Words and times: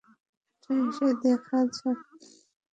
এটা 0.53 0.73
এসে 0.81 1.07
দেখে 1.21 1.59
যা। 1.75 1.89